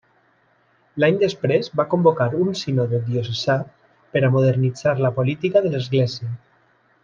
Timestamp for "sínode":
2.63-3.03